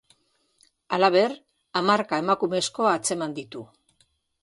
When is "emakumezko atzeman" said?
2.25-3.41